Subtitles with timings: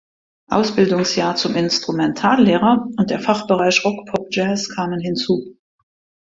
[0.49, 5.55] Ausbildungsjahr zum Instrumentallehrer und der Fachbereich Rock-Pop-Jazz kamen hinzu.